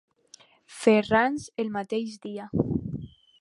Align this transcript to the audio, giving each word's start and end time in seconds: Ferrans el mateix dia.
Ferrans 0.77 1.45
el 1.65 1.69
mateix 1.77 2.17
dia. 2.25 2.49